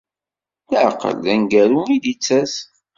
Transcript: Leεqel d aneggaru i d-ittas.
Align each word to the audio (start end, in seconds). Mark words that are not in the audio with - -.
Leεqel 0.71 1.15
d 1.23 1.25
aneggaru 1.33 1.81
i 1.95 1.97
d-ittas. 2.03 2.53